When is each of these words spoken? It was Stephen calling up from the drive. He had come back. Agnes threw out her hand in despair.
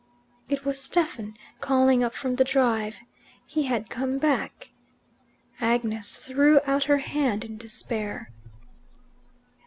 It 0.49 0.65
was 0.65 0.81
Stephen 0.83 1.35
calling 1.59 2.03
up 2.03 2.15
from 2.15 2.37
the 2.37 2.43
drive. 2.43 2.95
He 3.45 3.65
had 3.69 3.87
come 3.91 4.17
back. 4.17 4.71
Agnes 5.59 6.17
threw 6.17 6.59
out 6.65 6.85
her 6.85 6.97
hand 6.97 7.45
in 7.45 7.55
despair. 7.55 8.31